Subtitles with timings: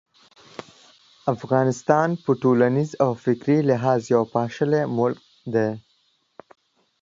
[1.33, 5.19] افغانستان په ټولنیز او فکري لحاظ یو پاشلی ملک
[5.53, 5.69] دی.